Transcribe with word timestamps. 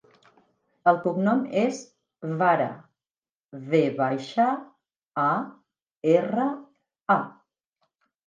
El 0.91 0.95
cognom 1.01 1.41
és 1.63 1.81
Vara: 2.39 2.69
ve 3.73 3.81
baixa, 4.01 4.47
a, 5.25 5.33
erra, 6.17 6.47
a. 7.17 7.21